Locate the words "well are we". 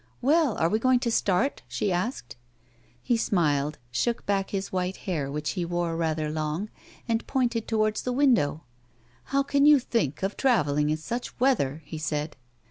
0.23-0.79